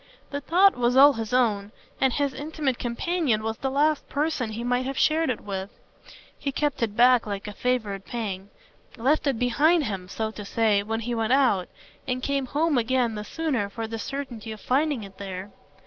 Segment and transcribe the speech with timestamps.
[0.31, 4.63] The thought was all his own, and his intimate companion was the last person he
[4.63, 5.69] might have shared it with.
[6.39, 8.49] He kept it back like a favourite pang;
[8.97, 11.69] left it behind him, so to say, when he went out,
[12.07, 15.51] but came home again the sooner for the certainty of finding it there.